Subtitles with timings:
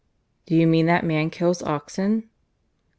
[0.47, 2.27] "Do you mean that man kills oxen?"